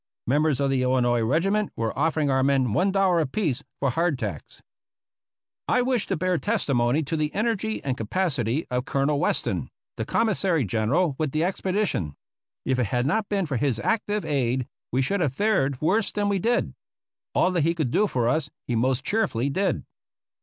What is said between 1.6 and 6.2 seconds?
were offering our men ^i apiece for hardtacks. I wish to